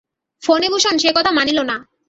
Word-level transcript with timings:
ফণিভূষণ 0.43 0.95
সে 0.97 1.09
কথা 1.15 1.31
মানিল 1.31 1.59
না। 1.61 1.75